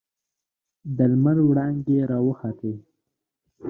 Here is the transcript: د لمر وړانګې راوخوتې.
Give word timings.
د 0.97 0.97
لمر 1.11 1.37
وړانګې 1.49 1.97
راوخوتې. 2.11 2.73